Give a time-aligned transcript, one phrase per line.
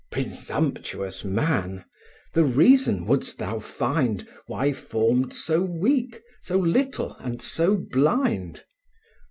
[0.17, 0.23] II.
[0.23, 1.85] Presumptuous man!
[2.33, 8.63] the reason wouldst thou find, Why formed so weak, so little, and so blind?